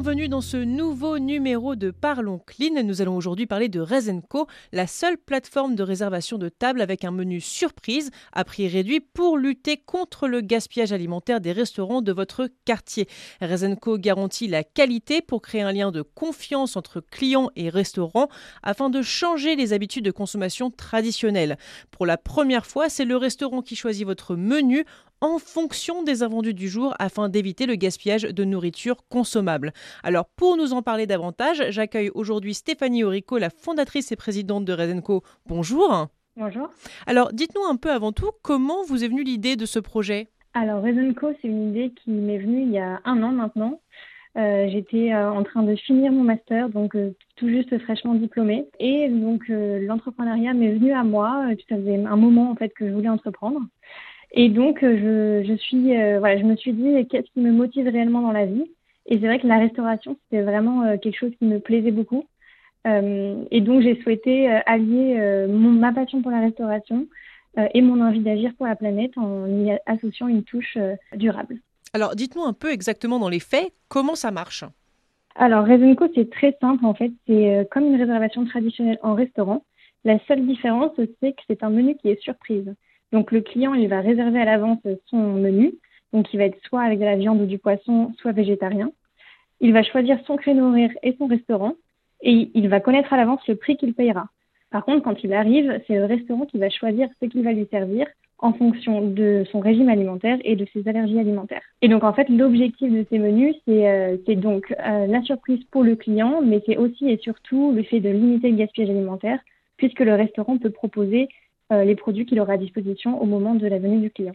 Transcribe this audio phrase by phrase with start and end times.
[0.00, 2.82] Bienvenue dans ce nouveau numéro de Parlons Clean.
[2.82, 7.10] Nous allons aujourd'hui parler de Rezenco, la seule plateforme de réservation de table avec un
[7.10, 12.48] menu surprise à prix réduit pour lutter contre le gaspillage alimentaire des restaurants de votre
[12.64, 13.08] quartier.
[13.42, 18.30] Rezenco garantit la qualité pour créer un lien de confiance entre clients et restaurants
[18.62, 21.58] afin de changer les habitudes de consommation traditionnelles.
[21.90, 24.86] Pour la première fois, c'est le restaurant qui choisit votre menu
[25.20, 29.72] en fonction des invendus du jour afin d'éviter le gaspillage de nourriture consommable.
[30.02, 34.72] Alors pour nous en parler davantage, j'accueille aujourd'hui Stéphanie Orico, la fondatrice et présidente de
[34.72, 35.22] Redenco.
[35.46, 36.08] Bonjour.
[36.36, 36.70] Bonjour.
[37.06, 40.28] Alors dites-nous un peu avant tout comment vous est venue l'idée de ce projet?
[40.54, 43.80] Alors Redenco, c'est une idée qui m'est venue il y a un an maintenant.
[44.36, 48.66] Euh, j'étais euh, en train de finir mon master, donc euh, tout juste fraîchement diplômée.
[48.78, 51.46] Et donc l'entrepreneuriat m'est venu à moi.
[51.68, 53.60] Ça faisait un moment en fait que je voulais entreprendre.
[54.32, 57.50] Et donc, euh, je, je, suis, euh, voilà, je me suis dit, qu'est-ce qui me
[57.50, 58.64] motive réellement dans la vie?
[59.06, 62.26] Et c'est vrai que la restauration, c'était vraiment euh, quelque chose qui me plaisait beaucoup.
[62.84, 67.06] et donc, j'ai souhaité allier mon, ma passion pour la restauration
[67.74, 70.78] et mon envie d'agir pour la planète en y associant une touche
[71.14, 71.58] durable.
[71.92, 74.64] Alors, dites-nous un peu exactement dans les faits, comment ça marche?
[75.34, 77.12] Alors, Rezenco, c'est très simple en fait.
[77.26, 79.62] C'est comme une réservation traditionnelle en restaurant.
[80.04, 82.74] La seule différence, c'est que c'est un menu qui est surprise.
[83.12, 85.74] Donc le client, il va réserver à l'avance son menu.
[86.12, 88.90] Donc il va être soit avec de la viande ou du poisson, soit végétarien.
[89.60, 91.74] Il va choisir son créneau horaire et son restaurant
[92.22, 94.28] et il va connaître à l'avance le prix qu'il payera.
[94.70, 97.66] Par contre, quand il arrive, c'est le restaurant qui va choisir ce qu'il va lui
[97.70, 98.06] servir
[98.38, 101.62] en fonction de son régime alimentaire et de ses allergies alimentaires.
[101.82, 105.82] Et donc en fait, l'objectif de ces menus, c'est euh, donc euh, la surprise pour
[105.82, 109.40] le client, mais c'est aussi et surtout le fait de limiter le gaspillage alimentaire,
[109.76, 111.28] puisque le restaurant peut proposer
[111.70, 114.34] les produits qu'il aura à disposition au moment de la venue du client.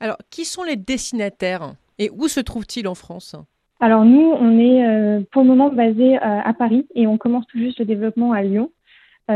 [0.00, 3.36] Alors, qui sont les destinataires et où se trouvent-ils en France?
[3.80, 7.46] Alors, nous, on est euh, pour le moment basé euh, à Paris et on commence
[7.46, 8.70] tout juste le développement à Lyon.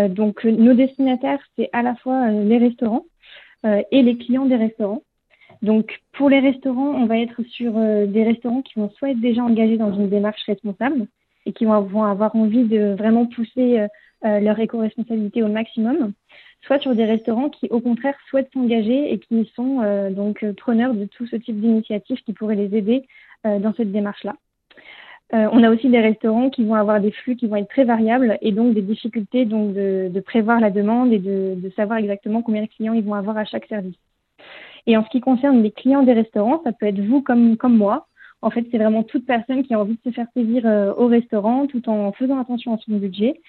[0.09, 3.05] donc, nos destinataires, c'est à la fois les restaurants
[3.65, 5.03] et les clients des restaurants.
[5.61, 9.45] Donc, pour les restaurants, on va être sur des restaurants qui vont soit être déjà
[9.45, 11.07] engagés dans une démarche responsable
[11.45, 13.87] et qui vont avoir envie de vraiment pousser
[14.23, 16.15] leur éco-responsabilité au maximum,
[16.63, 20.53] soit sur des restaurants qui, au contraire, souhaitent s'engager et qui sont euh, donc euh,
[20.53, 23.07] preneurs de tout ce type d'initiatives qui pourraient les aider
[23.47, 24.35] euh, dans cette démarche-là.
[25.33, 28.39] on a aussi des restaurants qui vont avoir des flux qui vont être très variables
[28.43, 32.93] et donc des difficultés de, prévoir la demande et de, savoir exactement combien de clients
[32.93, 33.97] ils vont avoir à chaque service.
[34.87, 37.77] Et en ce qui concerne les clients des restaurants, ça peut être vous comme, comme
[37.77, 38.09] moi.
[38.43, 40.65] En fait, c'est vraiment toute personne qui a envie de se faire plaisir
[40.99, 43.41] au restaurant tout en faisant attention à son budget,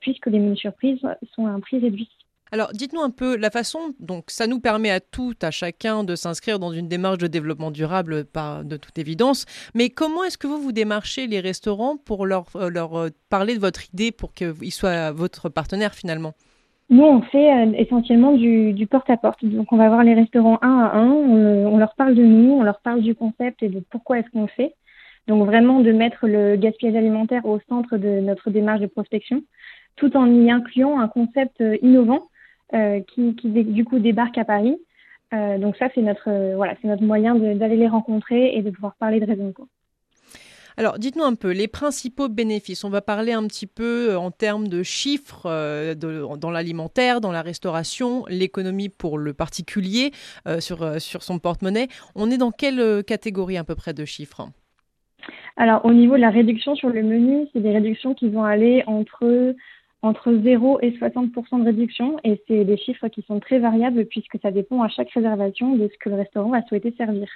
[0.00, 1.00] puisque les menus surprises
[1.34, 2.08] sont à un prix réduit.
[2.50, 6.14] Alors, dites-nous un peu la façon, donc ça nous permet à tout, à chacun de
[6.14, 9.44] s'inscrire dans une démarche de développement durable, par, de toute évidence,
[9.74, 13.54] mais comment est-ce que vous vous démarchez les restaurants pour leur, euh, leur euh, parler
[13.54, 16.32] de votre idée pour qu'ils soient votre partenaire finalement?
[16.90, 19.44] Nous, on fait euh, essentiellement du, porte-à-porte.
[19.44, 22.62] Donc, on va voir les restaurants un à un, on, leur parle de nous, on
[22.62, 24.74] leur parle du concept et de pourquoi est-ce qu'on le fait.
[25.26, 29.42] Donc, vraiment de mettre le gaspillage alimentaire au centre de notre démarche de prospection,
[29.96, 32.37] tout en y incluant un concept innovant euh,
[32.72, 34.76] qui, qui, du coup débarquent à Paris.
[35.34, 38.70] Euh, donc ça, c'est notre, euh, voilà, c'est notre moyen d'aller les rencontrer et de
[38.70, 39.68] pouvoir parler de Rezenco.
[40.76, 42.84] Alors, dites-nous un peu les principaux bénéfices.
[42.84, 45.48] On va parler un petit peu en termes de chiffres
[45.92, 50.12] de, dans l'alimentaire, dans la restauration, l'économie pour le particulier
[50.60, 51.88] sur, sur son porte-monnaie.
[52.14, 54.48] On est dans quelle catégorie à peu près de chiffres?
[55.56, 58.84] Alors, au niveau de la réduction sur le menu, c'est des réductions qui vont aller
[58.86, 59.56] entre
[60.02, 64.38] entre 0 et 60% de réduction et c'est des chiffres qui sont très variables puisque
[64.40, 67.28] ça dépend à chaque réservation de ce que le restaurant va souhaiter servir.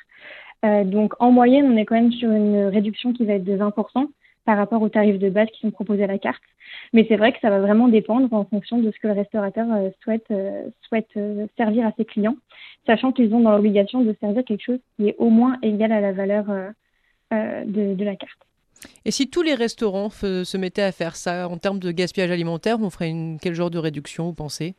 [0.64, 3.56] Euh, donc en moyenne, on est quand même sur une réduction qui va être de
[3.56, 4.06] 20%
[4.44, 6.42] par rapport aux tarifs de base qui sont proposés à la carte.
[6.92, 9.66] Mais c'est vrai que ça va vraiment dépendre en fonction de ce que le restaurateur
[9.72, 12.36] euh, souhaite, euh, souhaite euh, servir à ses clients,
[12.86, 16.00] sachant qu'ils ont dans l'obligation de servir quelque chose qui est au moins égal à
[16.00, 16.46] la valeur
[17.30, 18.38] de, de la carte.
[19.04, 22.78] Et si tous les restaurants se mettaient à faire ça en termes de gaspillage alimentaire,
[22.80, 24.74] on ferait une, quel genre de réduction, vous pensez?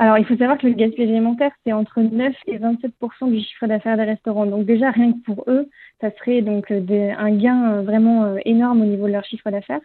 [0.00, 2.92] Alors, il faut savoir que le gaspillage alimentaire, c'est entre 9 et 27
[3.22, 4.46] du chiffre d'affaires des restaurants.
[4.46, 5.68] Donc déjà, rien que pour eux,
[6.00, 9.50] ça serait donc euh, un gain euh, vraiment euh, énorme au niveau de leur chiffre
[9.50, 9.80] d'affaires.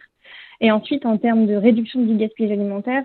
[0.60, 3.04] Et ensuite, en termes de réduction du gaspillage alimentaire,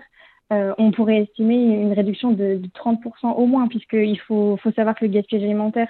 [0.78, 5.04] on pourrait estimer une réduction de, de 30% au moins, puisqu'il faut, faut savoir que
[5.04, 5.86] le gaspillage alimentaire,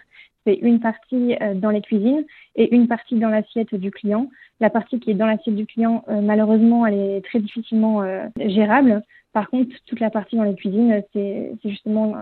[0.50, 2.24] c'est une partie euh, dans les cuisines
[2.56, 4.28] et une partie dans l'assiette du client.
[4.60, 8.26] La partie qui est dans l'assiette du client, euh, malheureusement, elle est très difficilement euh,
[8.36, 9.02] gérable.
[9.32, 12.16] Par contre, toute la partie dans les cuisines, c'est justement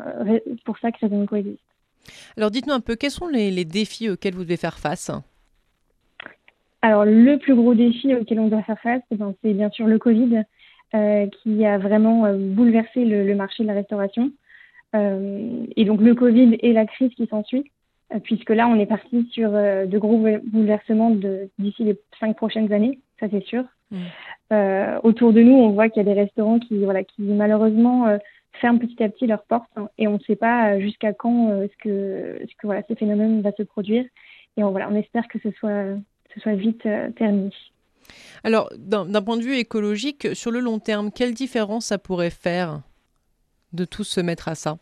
[0.66, 1.62] pour ça que Rezenco existe.
[2.36, 5.10] Alors dites-nous un peu, quels sont les, défis auxquels vous devez faire face?
[6.82, 9.86] Alors, le plus gros défi auquel on doit faire face, eh ben, c'est bien sûr
[9.86, 10.42] le Covid,
[10.94, 14.30] euh, qui a vraiment bouleversé le, le, marché de la restauration.
[14.94, 17.70] Euh, et donc, le Covid et la crise qui s'ensuit,
[18.24, 21.10] puisque là, on est parti sur euh, de gros bouleversements
[21.58, 23.64] d'ici les cinq prochaines années, ça c'est sûr.
[23.90, 24.98] Mmh.
[25.02, 28.18] autour de nous, on voit qu'il y a des restaurants qui, voilà, qui malheureusement
[28.60, 31.76] ferment petit à petit leurs portes hein, et on ne sait pas jusqu'à quand ce
[31.82, 34.04] que, ce que voilà, ce phénomène va se produire.
[34.58, 35.96] Et on, voilà, on espère que ce soit
[36.34, 37.50] ce soit vite euh, terminé.
[38.44, 42.80] Alors, d'un point de vue écologique, sur le long terme, quelle différence ça pourrait faire
[43.72, 44.78] de tous se mettre à ça?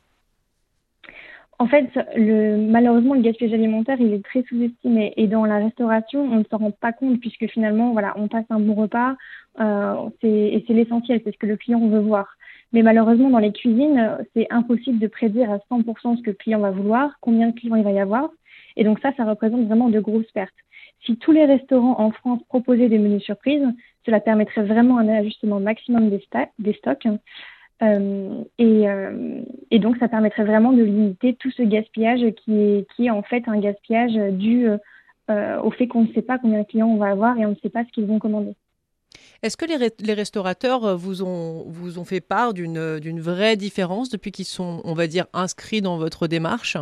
[1.59, 5.15] En fait, le, malheureusement, le gaspillage alimentaire, il est très sous-estimé.
[5.17, 8.45] Et dans la restauration, on ne s'en rend pas compte puisque finalement, voilà, on passe
[8.51, 9.17] un bon repas
[9.61, 12.37] euh, et c'est l'essentiel, c'est ce que le client veut voir.
[12.73, 16.59] Mais malheureusement, dans les cuisines, c'est impossible de prédire à 100% ce que le client
[16.59, 18.29] va vouloir, combien de clients il va y avoir.
[18.77, 20.53] Et donc ça, ça représente vraiment de grosses pertes.
[21.05, 23.67] Si tous les restaurants en France proposaient des menus surprises,
[24.05, 26.23] cela permettrait vraiment un ajustement maximum des,
[26.59, 27.07] des stocks.
[27.83, 32.87] Euh, et, euh, et, donc, ça permettrait vraiment de limiter tout ce gaspillage qui est,
[32.95, 34.69] qui est en fait un gaspillage dû
[35.31, 37.51] euh, au fait qu'on ne sait pas combien de clients on va avoir et on
[37.51, 38.55] ne sait pas ce qu'ils vont commander.
[39.43, 44.31] Est-ce que les, les, restaurateurs vous ont, vous ont fait part d'une vraie différence depuis
[44.31, 46.77] qu'ils sont, on va dire, inscrits dans votre démarche?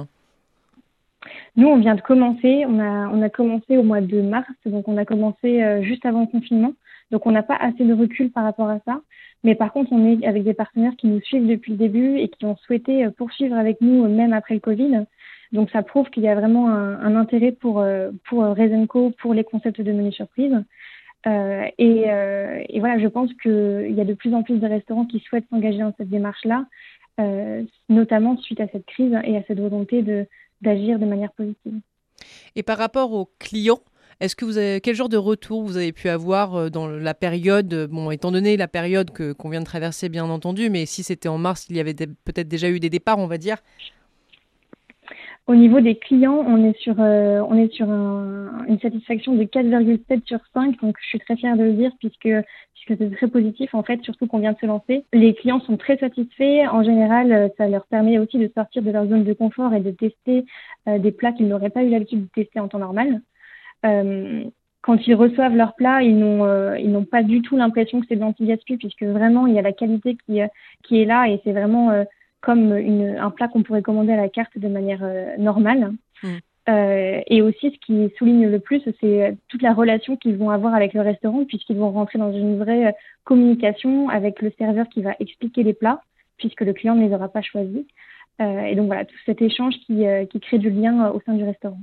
[1.57, 2.65] Nous, on vient de commencer.
[2.69, 6.21] On a, on a commencé au mois de mars, donc on a commencé juste avant
[6.21, 6.75] le confinement.
[7.11, 9.01] Donc on n'a pas assez de recul par rapport à ça.
[9.45, 12.29] Mais par contre, on est avec des partenaires qui nous suivent depuis le début et
[12.29, 15.05] qui ont souhaité euh, poursuivre avec nous euh, même après le Covid.
[15.53, 17.85] Donc ça prouve qu'il y a vraiment un, intérêt pour,
[18.25, 20.65] pour Rezenco, pour les concepts de menu surprise.
[21.27, 25.07] Euh, et, euh, voilà, je pense qu'il y a de plus en plus de restaurants
[25.07, 26.67] qui souhaitent s'engager dans cette démarche-là,
[27.21, 30.05] euh, notamment suite à cette crise et à cette volonté
[30.61, 31.81] d'agir de manière positive.
[32.57, 33.81] Et par rapport aux clients,
[34.25, 37.89] est-ce que vous quel genre de retour vous avez pu avoir euh, dans la période,
[37.91, 41.29] bon, étant donné la période que qu'on vient de traverser, bien entendu, mais si c'était
[41.29, 43.59] en mars, il y avait peut-être déjà eu des départs, on va dire?
[45.47, 47.43] Au niveau des clients, on est sur, euh,
[48.67, 52.31] une satisfaction de 4,7 sur 5, donc je suis très fière de le dire puisque,
[52.89, 55.05] c'est très positif en fait, surtout qu'on vient de se lancer.
[55.13, 56.67] Les clients sont très satisfaits.
[56.71, 59.81] En général, euh, ça leur permet aussi de sortir de leur zone de confort et
[59.81, 60.47] de tester
[60.89, 63.21] euh, des plats qu'ils n'auraient pas eu l'habitude de tester en temps normal.
[63.85, 64.45] Euh,
[64.83, 68.07] quand ils reçoivent leur plat, ils n'ont euh, ils n'ont pas du tout l'impression que
[68.09, 70.41] c'est de l'anti-gaspi puisque vraiment il y a la qualité qui,
[70.83, 72.05] qui est là et c'est vraiment
[72.45, 75.93] comme une, un plat qu'on pourrait commander à la carte de manière euh, normale.
[76.23, 76.29] Mm.
[76.69, 80.75] Euh, et aussi, ce qui souligne le plus, c'est toute la relation qu'ils vont avoir
[80.75, 82.93] avec le restaurant, puisqu'ils vont rentrer dans une vraie euh,
[83.25, 86.03] communication avec le serveur qui va expliquer les plats,
[86.39, 87.85] puisque le client ne les aura pas choisis.
[88.41, 91.35] Euh, et donc voilà, tout cet échange qui, euh, qui crée du lien au sein
[91.35, 91.81] du restaurant.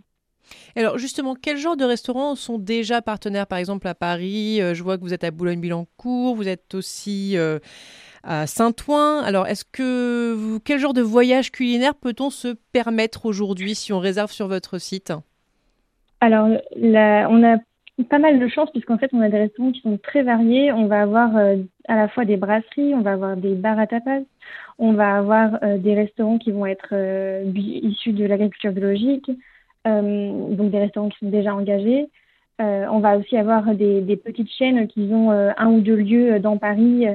[0.75, 3.47] Alors justement, quel genre de restaurants sont déjà partenaires?
[3.47, 7.37] Par exemple à Paris, je vois que vous êtes à Boulogne-Billancourt, vous êtes aussi
[8.23, 9.21] à Saint-Ouen.
[9.23, 14.31] Alors, est-ce que quel genre de voyage culinaire peut-on se permettre aujourd'hui si on réserve
[14.31, 15.13] sur votre site?
[16.19, 17.57] Alors, on a
[18.09, 20.71] pas mal de chance puisqu'en fait, on a des restaurants qui sont très variés.
[20.71, 21.57] On va avoir euh,
[21.87, 24.21] à la fois des brasseries, on va avoir des bars à tapas,
[24.79, 29.31] on va avoir euh, des restaurants qui vont être euh, issus de l'agriculture biologique,
[29.85, 32.07] donc des restaurants qui sont déjà engagés.
[32.59, 37.07] on va aussi avoir des, petites chaînes qui ont un ou deux lieux dans Paris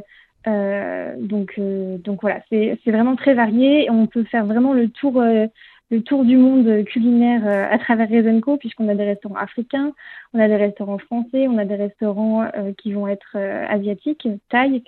[0.46, 3.90] euh, donc, euh, voilà, c'est vraiment très varié.
[3.90, 5.46] On peut faire vraiment le tour, euh,
[5.90, 9.92] le tour du monde culinaire à travers Rezenco, puisqu'on a des restaurants africains,
[10.32, 14.82] on a des restaurants français, on a des restaurants qui vont être asiatiques, thaï.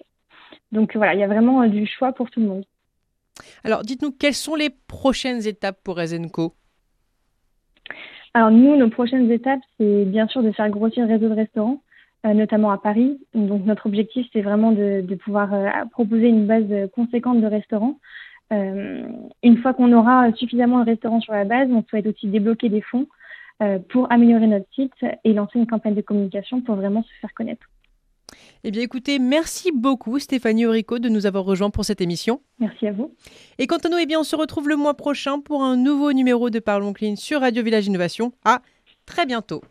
[0.73, 2.64] Donc voilà, il y a vraiment du choix pour tout le monde.
[3.62, 6.54] Alors, dites-nous, quelles sont les prochaines étapes pour Rezenco
[8.35, 11.80] Alors, nous, nos prochaines étapes, c'est bien sûr de faire grossir le réseau de restaurants.
[12.26, 13.21] Euh, notamment à Paris.
[13.33, 18.00] Donc notre objectif, c'est vraiment de, de pouvoir euh, proposer une base conséquente de restaurants.
[18.52, 19.07] Euh,
[19.45, 22.80] une fois qu'on aura suffisamment de restaurants sur la base, on souhaite aussi débloquer des
[22.80, 23.07] fonds
[23.88, 24.92] pour améliorer notre site
[25.25, 27.66] et lancer une campagne de communication pour vraiment se faire connaître.
[28.65, 32.41] Eh bien écoutez, merci beaucoup Stéphanie Aurico de nous avoir rejoints pour cette émission.
[32.59, 33.15] Merci à vous.
[33.59, 36.12] Et quant à nous, eh bien, on se retrouve le mois prochain pour un nouveau
[36.12, 38.33] numéro de Parlons Clean sur Radio Village Innovation.
[38.45, 38.62] À
[39.07, 39.62] très bientôt.